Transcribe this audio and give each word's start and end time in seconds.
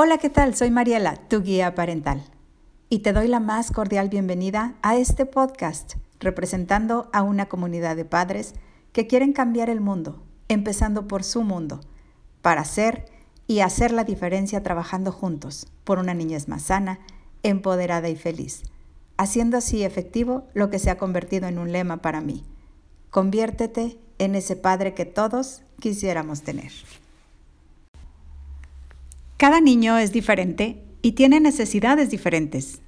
Hola, 0.00 0.18
¿qué 0.18 0.30
tal? 0.30 0.54
Soy 0.54 0.70
Mariela, 0.70 1.16
tu 1.16 1.42
guía 1.42 1.74
parental, 1.74 2.22
y 2.88 3.00
te 3.00 3.12
doy 3.12 3.26
la 3.26 3.40
más 3.40 3.72
cordial 3.72 4.08
bienvenida 4.08 4.76
a 4.80 4.96
este 4.96 5.26
podcast, 5.26 5.94
representando 6.20 7.10
a 7.12 7.24
una 7.24 7.46
comunidad 7.48 7.96
de 7.96 8.04
padres 8.04 8.54
que 8.92 9.08
quieren 9.08 9.32
cambiar 9.32 9.68
el 9.70 9.80
mundo, 9.80 10.22
empezando 10.46 11.08
por 11.08 11.24
su 11.24 11.42
mundo, 11.42 11.80
para 12.42 12.60
hacer 12.60 13.06
y 13.48 13.58
hacer 13.58 13.90
la 13.90 14.04
diferencia 14.04 14.62
trabajando 14.62 15.10
juntos 15.10 15.66
por 15.82 15.98
una 15.98 16.14
niñez 16.14 16.46
más 16.46 16.62
sana, 16.62 17.00
empoderada 17.42 18.08
y 18.08 18.14
feliz, 18.14 18.62
haciendo 19.16 19.56
así 19.56 19.82
efectivo 19.82 20.46
lo 20.54 20.70
que 20.70 20.78
se 20.78 20.90
ha 20.90 20.96
convertido 20.96 21.48
en 21.48 21.58
un 21.58 21.72
lema 21.72 21.96
para 21.96 22.20
mí. 22.20 22.44
Conviértete 23.10 23.98
en 24.18 24.36
ese 24.36 24.54
padre 24.54 24.94
que 24.94 25.06
todos 25.06 25.62
quisiéramos 25.80 26.42
tener. 26.42 26.70
Cada 29.38 29.60
niño 29.60 29.96
es 29.98 30.10
diferente 30.10 30.82
y 31.00 31.12
tiene 31.12 31.38
necesidades 31.38 32.10
diferentes. 32.10 32.80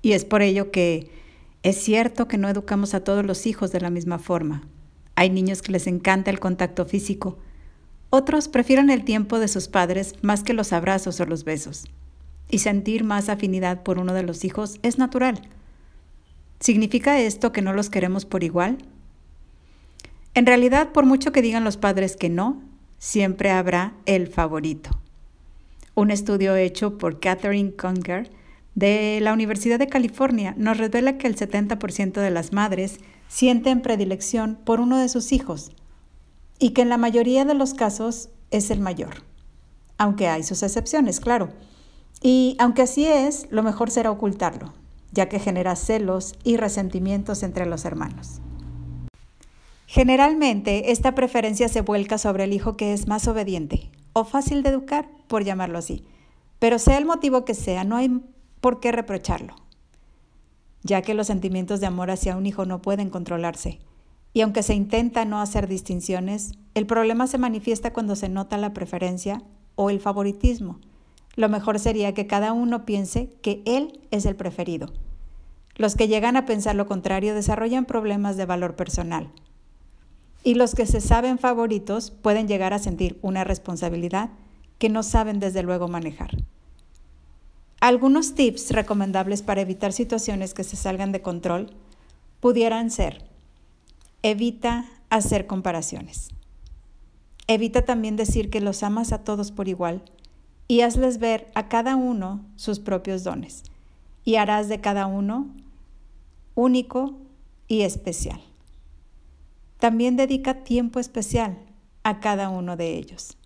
Y 0.00 0.12
es 0.12 0.24
por 0.24 0.40
ello 0.40 0.70
que 0.70 1.10
es 1.62 1.76
cierto 1.76 2.28
que 2.28 2.38
no 2.38 2.48
educamos 2.48 2.94
a 2.94 3.04
todos 3.04 3.26
los 3.26 3.46
hijos 3.46 3.72
de 3.72 3.82
la 3.82 3.90
misma 3.90 4.18
forma. 4.18 4.62
Hay 5.16 5.28
niños 5.28 5.60
que 5.60 5.70
les 5.70 5.86
encanta 5.86 6.30
el 6.30 6.40
contacto 6.40 6.86
físico. 6.86 7.36
Otros 8.08 8.48
prefieren 8.48 8.88
el 8.88 9.04
tiempo 9.04 9.38
de 9.38 9.48
sus 9.48 9.68
padres 9.68 10.14
más 10.22 10.42
que 10.42 10.54
los 10.54 10.72
abrazos 10.72 11.20
o 11.20 11.26
los 11.26 11.44
besos. 11.44 11.84
Y 12.50 12.60
sentir 12.60 13.04
más 13.04 13.28
afinidad 13.28 13.82
por 13.82 13.98
uno 13.98 14.14
de 14.14 14.22
los 14.22 14.46
hijos 14.46 14.78
es 14.82 14.96
natural. 14.96 15.42
¿Significa 16.58 17.20
esto 17.20 17.52
que 17.52 17.60
no 17.60 17.74
los 17.74 17.90
queremos 17.90 18.24
por 18.24 18.44
igual? 18.44 18.78
En 20.32 20.46
realidad, 20.46 20.92
por 20.92 21.04
mucho 21.04 21.32
que 21.32 21.42
digan 21.42 21.64
los 21.64 21.76
padres 21.76 22.16
que 22.16 22.30
no, 22.30 22.62
siempre 22.96 23.50
habrá 23.50 23.92
el 24.06 24.26
favorito. 24.28 24.97
Un 25.98 26.12
estudio 26.12 26.54
hecho 26.54 26.96
por 26.96 27.18
Catherine 27.18 27.74
Conger 27.74 28.30
de 28.76 29.18
la 29.20 29.32
Universidad 29.32 29.80
de 29.80 29.88
California 29.88 30.54
nos 30.56 30.78
revela 30.78 31.18
que 31.18 31.26
el 31.26 31.34
70% 31.34 32.20
de 32.20 32.30
las 32.30 32.52
madres 32.52 33.00
sienten 33.26 33.82
predilección 33.82 34.60
por 34.64 34.78
uno 34.78 34.96
de 34.96 35.08
sus 35.08 35.32
hijos 35.32 35.72
y 36.60 36.70
que 36.70 36.82
en 36.82 36.88
la 36.88 36.98
mayoría 36.98 37.44
de 37.44 37.54
los 37.54 37.74
casos 37.74 38.28
es 38.52 38.70
el 38.70 38.78
mayor, 38.78 39.24
aunque 39.96 40.28
hay 40.28 40.44
sus 40.44 40.62
excepciones, 40.62 41.18
claro. 41.18 41.48
Y 42.22 42.54
aunque 42.60 42.82
así 42.82 43.04
es, 43.04 43.48
lo 43.50 43.64
mejor 43.64 43.90
será 43.90 44.12
ocultarlo, 44.12 44.74
ya 45.10 45.28
que 45.28 45.40
genera 45.40 45.74
celos 45.74 46.36
y 46.44 46.58
resentimientos 46.58 47.42
entre 47.42 47.66
los 47.66 47.84
hermanos. 47.84 48.40
Generalmente, 49.88 50.92
esta 50.92 51.16
preferencia 51.16 51.68
se 51.68 51.80
vuelca 51.80 52.18
sobre 52.18 52.44
el 52.44 52.52
hijo 52.52 52.76
que 52.76 52.92
es 52.92 53.08
más 53.08 53.26
obediente, 53.26 53.90
o 54.12 54.24
fácil 54.24 54.62
de 54.62 54.70
educar, 54.70 55.08
por 55.26 55.44
llamarlo 55.44 55.78
así. 55.78 56.04
Pero 56.58 56.78
sea 56.78 56.98
el 56.98 57.04
motivo 57.04 57.44
que 57.44 57.54
sea, 57.54 57.84
no 57.84 57.96
hay 57.96 58.20
por 58.60 58.80
qué 58.80 58.92
reprocharlo, 58.92 59.54
ya 60.82 61.02
que 61.02 61.14
los 61.14 61.28
sentimientos 61.28 61.80
de 61.80 61.86
amor 61.86 62.10
hacia 62.10 62.36
un 62.36 62.46
hijo 62.46 62.66
no 62.66 62.82
pueden 62.82 63.10
controlarse. 63.10 63.78
Y 64.32 64.42
aunque 64.42 64.62
se 64.62 64.74
intenta 64.74 65.24
no 65.24 65.40
hacer 65.40 65.68
distinciones, 65.68 66.52
el 66.74 66.86
problema 66.86 67.26
se 67.26 67.38
manifiesta 67.38 67.92
cuando 67.92 68.16
se 68.16 68.28
nota 68.28 68.56
la 68.56 68.72
preferencia 68.74 69.42
o 69.74 69.90
el 69.90 70.00
favoritismo. 70.00 70.78
Lo 71.36 71.48
mejor 71.48 71.78
sería 71.78 72.14
que 72.14 72.26
cada 72.26 72.52
uno 72.52 72.84
piense 72.84 73.30
que 73.42 73.62
él 73.64 74.00
es 74.10 74.26
el 74.26 74.36
preferido. 74.36 74.92
Los 75.76 75.94
que 75.94 76.08
llegan 76.08 76.36
a 76.36 76.44
pensar 76.44 76.74
lo 76.74 76.86
contrario 76.86 77.34
desarrollan 77.34 77.84
problemas 77.84 78.36
de 78.36 78.46
valor 78.46 78.74
personal, 78.74 79.30
y 80.44 80.54
los 80.54 80.74
que 80.74 80.86
se 80.86 81.00
saben 81.00 81.38
favoritos 81.38 82.10
pueden 82.10 82.48
llegar 82.48 82.72
a 82.72 82.78
sentir 82.78 83.18
una 83.22 83.44
responsabilidad 83.44 84.30
que 84.78 84.88
no 84.88 85.02
saben 85.02 85.40
desde 85.40 85.62
luego 85.62 85.88
manejar. 85.88 86.30
Algunos 87.80 88.34
tips 88.34 88.70
recomendables 88.70 89.42
para 89.42 89.60
evitar 89.60 89.92
situaciones 89.92 90.54
que 90.54 90.64
se 90.64 90.76
salgan 90.76 91.12
de 91.12 91.22
control 91.22 91.70
pudieran 92.40 92.90
ser, 92.90 93.24
evita 94.22 94.86
hacer 95.10 95.46
comparaciones. 95.46 96.28
Evita 97.46 97.82
también 97.82 98.16
decir 98.16 98.50
que 98.50 98.60
los 98.60 98.82
amas 98.82 99.12
a 99.12 99.24
todos 99.24 99.52
por 99.52 99.68
igual 99.68 100.02
y 100.66 100.82
hazles 100.82 101.18
ver 101.18 101.50
a 101.54 101.68
cada 101.68 101.96
uno 101.96 102.44
sus 102.56 102.78
propios 102.78 103.24
dones 103.24 103.62
y 104.24 104.36
harás 104.36 104.68
de 104.68 104.80
cada 104.80 105.06
uno 105.06 105.48
único 106.54 107.14
y 107.68 107.82
especial. 107.82 108.47
También 109.78 110.16
dedica 110.16 110.64
tiempo 110.64 110.98
especial 110.98 111.58
a 112.02 112.20
cada 112.20 112.48
uno 112.48 112.76
de 112.76 112.96
ellos. 112.96 113.36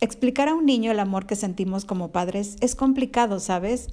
Explicar 0.00 0.48
a 0.48 0.54
un 0.54 0.66
niño 0.66 0.92
el 0.92 1.00
amor 1.00 1.26
que 1.26 1.34
sentimos 1.34 1.84
como 1.84 2.12
padres 2.12 2.56
es 2.60 2.74
complicado, 2.74 3.40
¿sabes? 3.40 3.88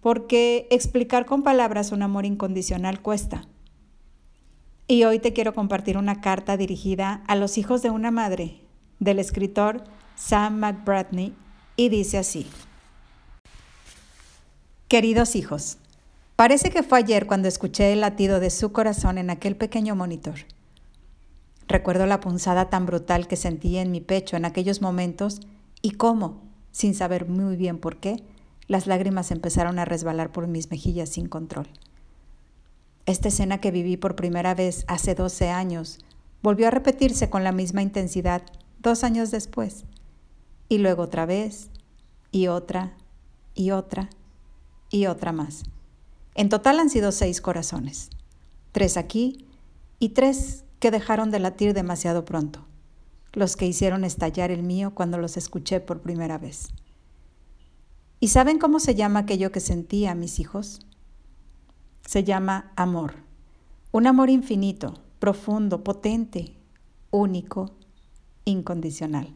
Porque 0.00 0.66
explicar 0.70 1.26
con 1.26 1.42
palabras 1.42 1.92
un 1.92 2.02
amor 2.02 2.26
incondicional 2.26 3.00
cuesta. 3.00 3.46
Y 4.88 5.04
hoy 5.04 5.18
te 5.18 5.32
quiero 5.32 5.54
compartir 5.54 5.96
una 5.96 6.20
carta 6.20 6.56
dirigida 6.56 7.22
a 7.26 7.36
los 7.36 7.56
hijos 7.56 7.82
de 7.82 7.90
una 7.90 8.10
madre 8.10 8.60
del 8.98 9.18
escritor 9.18 9.84
Sam 10.16 10.58
McBratney 10.58 11.34
y 11.76 11.88
dice 11.88 12.18
así. 12.18 12.46
Queridos 14.88 15.36
hijos, 15.36 15.78
parece 16.36 16.70
que 16.70 16.82
fue 16.82 16.98
ayer 16.98 17.26
cuando 17.26 17.48
escuché 17.48 17.92
el 17.92 18.00
latido 18.00 18.40
de 18.40 18.50
su 18.50 18.72
corazón 18.72 19.18
en 19.18 19.30
aquel 19.30 19.56
pequeño 19.56 19.96
monitor. 19.96 20.34
Recuerdo 21.66 22.06
la 22.06 22.20
punzada 22.20 22.68
tan 22.68 22.86
brutal 22.86 23.26
que 23.26 23.36
sentí 23.36 23.78
en 23.78 23.90
mi 23.90 24.00
pecho 24.00 24.36
en 24.36 24.44
aquellos 24.44 24.82
momentos 24.82 25.40
y 25.80 25.92
cómo, 25.92 26.42
sin 26.72 26.94
saber 26.94 27.28
muy 27.28 27.56
bien 27.56 27.78
por 27.78 27.98
qué, 27.98 28.22
las 28.66 28.86
lágrimas 28.86 29.30
empezaron 29.30 29.78
a 29.78 29.84
resbalar 29.84 30.32
por 30.32 30.46
mis 30.46 30.70
mejillas 30.70 31.08
sin 31.08 31.28
control. 31.28 31.68
Esta 33.06 33.28
escena 33.28 33.58
que 33.60 33.70
viví 33.70 33.96
por 33.96 34.16
primera 34.16 34.54
vez 34.54 34.84
hace 34.88 35.14
12 35.14 35.50
años 35.50 35.98
volvió 36.42 36.68
a 36.68 36.70
repetirse 36.70 37.30
con 37.30 37.44
la 37.44 37.52
misma 37.52 37.82
intensidad 37.82 38.42
dos 38.80 39.04
años 39.04 39.30
después, 39.30 39.84
y 40.68 40.78
luego 40.78 41.02
otra 41.02 41.24
vez, 41.26 41.70
y 42.30 42.48
otra, 42.48 42.94
y 43.54 43.70
otra, 43.70 44.10
y 44.90 45.06
otra 45.06 45.32
más. 45.32 45.64
En 46.34 46.48
total 46.48 46.80
han 46.80 46.90
sido 46.90 47.12
seis 47.12 47.40
corazones, 47.40 48.10
tres 48.72 48.96
aquí 48.96 49.46
y 49.98 50.10
tres 50.10 50.63
que 50.84 50.90
dejaron 50.90 51.30
de 51.30 51.38
latir 51.38 51.72
demasiado 51.72 52.26
pronto, 52.26 52.66
los 53.32 53.56
que 53.56 53.64
hicieron 53.64 54.04
estallar 54.04 54.50
el 54.50 54.62
mío 54.62 54.92
cuando 54.94 55.16
los 55.16 55.38
escuché 55.38 55.80
por 55.80 56.02
primera 56.02 56.36
vez. 56.36 56.74
¿Y 58.20 58.28
saben 58.28 58.58
cómo 58.58 58.78
se 58.78 58.94
llama 58.94 59.20
aquello 59.20 59.50
que 59.50 59.60
sentí 59.60 60.04
a 60.04 60.14
mis 60.14 60.40
hijos? 60.40 60.86
Se 62.06 62.22
llama 62.22 62.70
amor, 62.76 63.14
un 63.92 64.06
amor 64.06 64.28
infinito, 64.28 65.00
profundo, 65.20 65.82
potente, 65.82 66.54
único, 67.10 67.70
incondicional. 68.44 69.34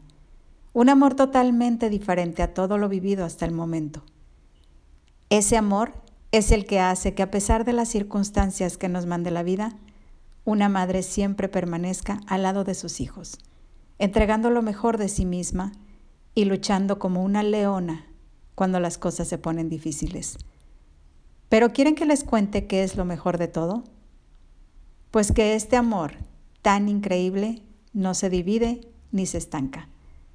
Un 0.73 0.87
amor 0.87 1.15
totalmente 1.15 1.89
diferente 1.89 2.43
a 2.43 2.53
todo 2.53 2.77
lo 2.77 2.89
vivido 2.89 3.25
hasta 3.25 3.47
el 3.47 3.53
momento. 3.53 4.03
Ese 5.31 5.57
amor 5.57 5.93
es 6.31 6.51
el 6.51 6.67
que 6.67 6.79
hace 6.79 7.15
que 7.15 7.23
a 7.23 7.31
pesar 7.31 7.65
de 7.65 7.73
las 7.73 7.89
circunstancias 7.89 8.77
que 8.77 8.87
nos 8.87 9.07
mande 9.07 9.31
la 9.31 9.41
vida, 9.41 9.75
una 10.45 10.69
madre 10.69 11.03
siempre 11.03 11.49
permanezca 11.49 12.19
al 12.27 12.43
lado 12.43 12.63
de 12.63 12.73
sus 12.73 13.01
hijos, 13.01 13.37
entregando 13.97 14.49
lo 14.49 14.61
mejor 14.61 14.97
de 14.97 15.09
sí 15.09 15.25
misma 15.25 15.71
y 16.35 16.45
luchando 16.45 16.99
como 16.99 17.23
una 17.23 17.43
leona 17.43 18.05
cuando 18.55 18.79
las 18.79 18.97
cosas 18.97 19.27
se 19.27 19.37
ponen 19.37 19.69
difíciles. 19.69 20.37
Pero 21.49 21.73
¿quieren 21.73 21.95
que 21.95 22.05
les 22.05 22.23
cuente 22.23 22.67
qué 22.67 22.83
es 22.83 22.95
lo 22.95 23.05
mejor 23.05 23.37
de 23.37 23.47
todo? 23.47 23.83
Pues 25.11 25.31
que 25.31 25.55
este 25.55 25.75
amor 25.75 26.13
tan 26.61 26.87
increíble 26.87 27.63
no 27.93 28.13
se 28.13 28.29
divide 28.29 28.81
ni 29.11 29.25
se 29.25 29.39
estanca, 29.39 29.89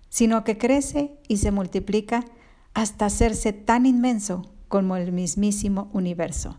sino 0.09 0.45
que 0.45 0.59
crece 0.59 1.17
y 1.29 1.37
se 1.37 1.51
multiplica 1.51 2.25
hasta 2.75 3.06
hacerse 3.06 3.53
tan 3.53 3.87
inmenso 3.87 4.51
como 4.69 4.97
el 4.97 5.12
mismísimo 5.12 5.89
universo. 5.93 6.56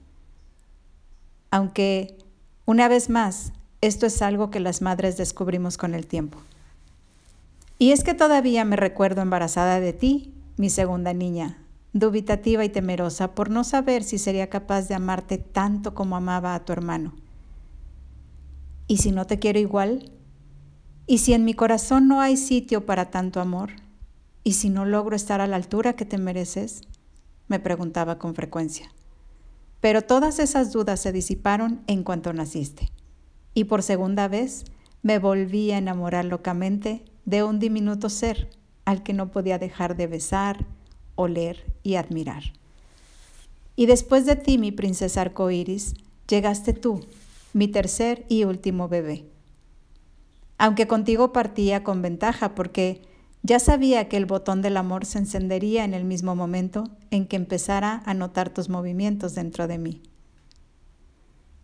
Aunque 1.51 2.18
una 2.65 2.88
vez 2.88 3.09
más, 3.09 3.53
esto 3.81 4.07
es 4.07 4.21
algo 4.21 4.50
que 4.50 4.59
las 4.59 4.81
madres 4.81 5.17
descubrimos 5.17 5.77
con 5.77 5.94
el 5.94 6.07
tiempo. 6.07 6.39
Y 7.77 7.91
es 7.91 8.03
que 8.03 8.13
todavía 8.13 8.65
me 8.65 8.75
recuerdo 8.75 9.21
embarazada 9.21 9.79
de 9.79 9.94
ti, 9.94 10.33
mi 10.57 10.69
segunda 10.69 11.13
niña, 11.13 11.57
dubitativa 11.94 12.65
y 12.65 12.69
temerosa 12.69 13.35
por 13.35 13.50
no 13.50 13.63
saber 13.63 14.03
si 14.03 14.17
sería 14.17 14.50
capaz 14.50 14.88
de 14.88 14.95
amarte 14.95 15.38
tanto 15.38 15.94
como 15.94 16.15
amaba 16.15 16.56
a 16.56 16.65
tu 16.65 16.73
hermano. 16.73 17.13
¿Y 18.88 18.97
si 18.97 19.11
no 19.11 19.27
te 19.27 19.39
quiero 19.39 19.59
igual? 19.59 20.11
¿Y 21.06 21.19
si 21.19 21.33
en 21.33 21.45
mi 21.45 21.53
corazón 21.53 22.07
no 22.07 22.21
hay 22.21 22.38
sitio 22.38 22.85
para 22.85 23.11
tanto 23.11 23.41
amor? 23.41 23.71
¿Y 24.44 24.53
si 24.53 24.69
no 24.69 24.85
logro 24.85 25.15
estar 25.15 25.41
a 25.41 25.47
la 25.47 25.56
altura 25.56 25.94
que 25.94 26.06
te 26.06 26.18
mereces? 26.18 26.81
Me 27.47 27.59
preguntaba 27.59 28.18
con 28.18 28.33
frecuencia. 28.33 28.91
Pero 29.85 30.01
todas 30.01 30.39
esas 30.39 30.71
dudas 30.71 30.99
se 30.99 31.11
disiparon 31.11 31.83
en 31.85 32.03
cuanto 32.03 32.33
naciste. 32.33 32.91
Y 33.53 33.65
por 33.65 33.83
segunda 33.83 34.27
vez 34.27 34.65
me 35.03 35.19
volví 35.19 35.69
a 35.69 35.77
enamorar 35.77 36.25
locamente 36.25 37.05
de 37.25 37.43
un 37.43 37.59
diminuto 37.59 38.09
ser 38.09 38.49
al 38.85 39.03
que 39.03 39.13
no 39.13 39.29
podía 39.29 39.59
dejar 39.59 39.95
de 39.95 40.07
besar, 40.07 40.65
oler 41.13 41.71
y 41.83 41.97
admirar. 41.97 42.41
Y 43.75 43.85
después 43.85 44.25
de 44.25 44.35
ti, 44.35 44.57
mi 44.57 44.71
princesa 44.71 45.21
arcoíris, 45.21 45.93
llegaste 46.27 46.73
tú, 46.73 47.05
mi 47.53 47.67
tercer 47.67 48.25
y 48.27 48.43
último 48.45 48.89
bebé. 48.89 49.25
Aunque 50.57 50.87
contigo 50.87 51.31
partía 51.31 51.83
con 51.83 52.01
ventaja 52.01 52.55
porque 52.55 53.03
ya 53.45 53.59
sabía 53.59 54.09
que 54.09 54.18
el 54.18 54.25
botón 54.25 54.63
del 54.63 54.75
amor 54.75 55.06
se 55.06 55.19
encendería 55.19 55.83
en 55.83 55.94
el 55.94 56.03
mismo 56.03 56.36
momento 56.36 56.89
en 57.12 57.27
que 57.27 57.36
empezara 57.36 58.01
a 58.07 58.15
notar 58.15 58.50
tus 58.50 58.69
movimientos 58.69 59.36
dentro 59.36 59.68
de 59.68 59.77
mí. 59.77 60.01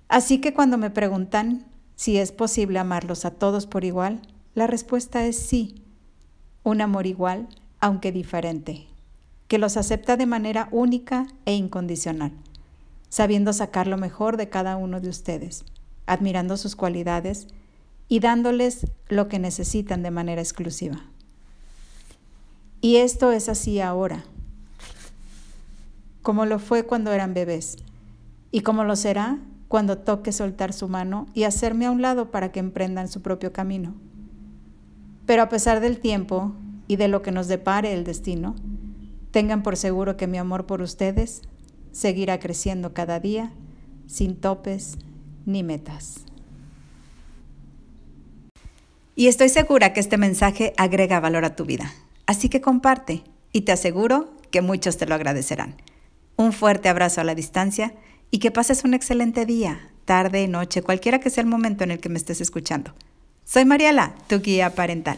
Así 0.07 0.39
que 0.39 0.53
cuando 0.53 0.77
me 0.77 0.91
preguntan 0.91 1.65
si 1.95 2.17
es 2.17 2.31
posible 2.31 2.77
amarlos 2.77 3.25
a 3.25 3.31
todos 3.31 3.65
por 3.65 3.83
igual, 3.83 4.21
la 4.53 4.67
respuesta 4.67 5.25
es 5.25 5.37
sí. 5.39 5.83
Un 6.61 6.81
amor 6.81 7.07
igual, 7.07 7.47
aunque 7.79 8.11
diferente, 8.11 8.85
que 9.47 9.57
los 9.57 9.75
acepta 9.75 10.17
de 10.17 10.27
manera 10.27 10.69
única 10.71 11.25
e 11.45 11.55
incondicional, 11.55 12.31
sabiendo 13.09 13.53
sacar 13.53 13.87
lo 13.87 13.97
mejor 13.97 14.37
de 14.37 14.49
cada 14.49 14.77
uno 14.77 15.01
de 15.01 15.09
ustedes, 15.09 15.65
admirando 16.05 16.57
sus 16.57 16.75
cualidades 16.75 17.47
y 18.07 18.19
dándoles 18.19 18.85
lo 19.07 19.27
que 19.27 19.39
necesitan 19.39 20.03
de 20.03 20.11
manera 20.11 20.41
exclusiva. 20.41 21.07
Y 22.81 22.95
esto 22.95 23.31
es 23.31 23.47
así 23.47 23.79
ahora, 23.79 24.23
como 26.23 26.47
lo 26.47 26.57
fue 26.57 26.83
cuando 26.83 27.11
eran 27.11 27.35
bebés, 27.35 27.77
y 28.51 28.61
como 28.61 28.83
lo 28.83 28.95
será 28.95 29.37
cuando 29.67 29.99
toque 29.99 30.31
soltar 30.31 30.73
su 30.73 30.89
mano 30.89 31.27
y 31.35 31.43
hacerme 31.43 31.85
a 31.85 31.91
un 31.91 32.01
lado 32.01 32.31
para 32.31 32.51
que 32.51 32.59
emprendan 32.59 33.07
su 33.07 33.21
propio 33.21 33.53
camino. 33.53 33.93
Pero 35.27 35.43
a 35.43 35.49
pesar 35.49 35.79
del 35.79 35.99
tiempo 35.99 36.53
y 36.87 36.95
de 36.95 37.07
lo 37.07 37.21
que 37.21 37.31
nos 37.31 37.47
depare 37.47 37.93
el 37.93 38.03
destino, 38.03 38.55
tengan 39.29 39.63
por 39.63 39.77
seguro 39.77 40.17
que 40.17 40.27
mi 40.27 40.39
amor 40.39 40.65
por 40.65 40.81
ustedes 40.81 41.43
seguirá 41.91 42.39
creciendo 42.39 42.93
cada 42.93 43.19
día 43.19 43.51
sin 44.07 44.35
topes 44.35 44.97
ni 45.45 45.63
metas. 45.63 46.25
Y 49.15 49.27
estoy 49.27 49.49
segura 49.49 49.93
que 49.93 49.99
este 49.99 50.17
mensaje 50.17 50.73
agrega 50.77 51.19
valor 51.19 51.45
a 51.45 51.55
tu 51.55 51.63
vida. 51.63 51.93
Así 52.31 52.47
que 52.47 52.61
comparte 52.61 53.25
y 53.51 53.63
te 53.63 53.73
aseguro 53.73 54.31
que 54.51 54.61
muchos 54.61 54.95
te 54.95 55.05
lo 55.05 55.15
agradecerán. 55.15 55.75
Un 56.37 56.53
fuerte 56.53 56.87
abrazo 56.87 57.19
a 57.19 57.25
la 57.25 57.35
distancia 57.35 57.93
y 58.29 58.39
que 58.39 58.51
pases 58.51 58.85
un 58.85 58.93
excelente 58.93 59.45
día, 59.45 59.91
tarde, 60.05 60.47
noche, 60.47 60.81
cualquiera 60.81 61.19
que 61.19 61.29
sea 61.29 61.43
el 61.43 61.49
momento 61.49 61.83
en 61.83 61.91
el 61.91 61.99
que 61.99 62.07
me 62.07 62.17
estés 62.17 62.39
escuchando. 62.39 62.93
Soy 63.43 63.65
Mariela, 63.65 64.15
tu 64.29 64.39
guía 64.39 64.73
parental. 64.75 65.17